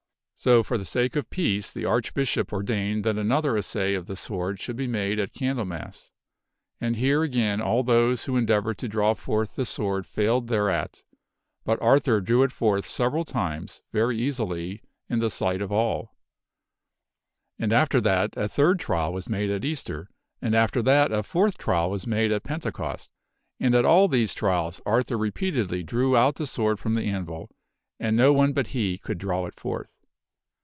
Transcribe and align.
So, 0.43 0.63
for 0.63 0.75
the 0.79 0.85
sake 0.85 1.15
of 1.15 1.29
peace, 1.29 1.71
the 1.71 1.85
Archbishop 1.85 2.51
ordained 2.51 3.03
that 3.03 3.15
another 3.15 3.55
assay 3.55 3.93
of 3.93 4.07
the 4.07 4.15
sword 4.15 4.59
should 4.59 4.75
be 4.75 4.87
made 4.87 5.19
at 5.19 5.35
Candlemas;,., 5.35 6.09
and 6.79 6.95
here 6.95 7.21
again 7.21 7.61
all 7.61 7.83
those 7.83 8.25
who 8.25 8.35
endeavored 8.37 8.79
to 8.79 8.87
draw 8.87 9.13
forth 9.13 9.53
the 9.53 9.61
Arthur 9.61 9.61
maketh 9.61 9.69
& 9.69 9.69
sundry 9.69 9.91
other 9.93 9.93
sword 9.93 10.05
failed 10.07 10.47
thereat, 10.47 11.03
but 11.63 11.79
Arthur 11.79 12.21
drew 12.21 12.41
it 12.41 12.51
forth 12.51 12.87
several 12.87 13.23
times, 13.23 13.81
"wTd 13.93 14.01
and* 14.01 14.07
veT 14.07 14.17
T 14.17 14.27
easil 14.27 14.47
j> 14.47 14.81
in 15.11 15.19
the 15.19 15.29
si 15.29 15.45
g 15.45 15.51
h 15.51 15.57
t 15.59 15.63
of 15.63 15.71
all. 15.71 16.17
And 17.59 17.71
after 17.71 18.01
that 18.01 18.35
a 18.35 18.47
third 18.47 18.79
trial 18.79 19.09
feeds 19.11 19.11
at 19.11 19.11
all 19.11 19.13
was 19.13 19.29
made 19.29 19.51
at 19.51 19.63
Easter 19.63 20.09
and 20.41 20.55
after 20.55 20.81
that 20.81 21.11
a 21.11 21.21
fourth 21.21 21.59
trial 21.59 21.91
was 21.91 22.07
made 22.07 22.31
at 22.31 22.41
Pentecost. 22.45 23.11
And 23.59 23.75
at 23.75 23.85
all 23.85 24.07
these 24.07 24.33
trials 24.33 24.81
Arthur 24.87 25.19
repeatedly 25.19 25.83
drew 25.83 26.17
out 26.17 26.37
the 26.37 26.47
sword 26.47 26.79
from 26.79 26.95
the 26.95 27.03
anvil, 27.05 27.51
and 27.99 28.17
no 28.17 28.33
one 28.33 28.53
but 28.53 28.67
he 28.69 28.97
could 28.97 29.19
draw 29.19 29.45
it 29.45 29.53
forth. 29.53 29.93